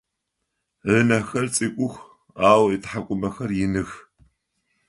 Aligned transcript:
Ынэхэр 0.95 1.45
цӏыкӏух 1.55 1.95
ау 2.49 2.63
ытхьакӏумэхэр 2.75 3.51
иных. 3.65 3.91